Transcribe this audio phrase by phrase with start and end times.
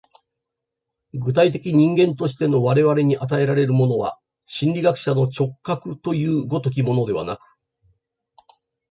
[1.13, 7.41] 具体的人間としての我々に与えられるものは、心理学者の直覚という如きものではなく、